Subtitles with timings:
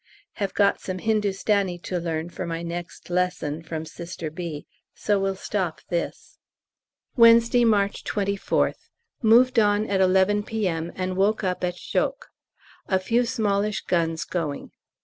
[0.37, 5.35] Have got some Hindustani to learn for my next lesson (from Sister B.), so will
[5.35, 6.39] stop this.
[7.15, 8.89] Wednesday, March 24th.
[9.21, 10.91] Moved on at 11 P.M.
[10.95, 12.29] and woke up at Chocques;
[12.87, 14.71] a few smallish guns going.